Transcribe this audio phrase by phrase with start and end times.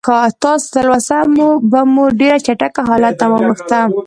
[0.73, 1.17] تلوسه
[1.71, 3.79] به مو ډېر چټک حالت ته واوښته.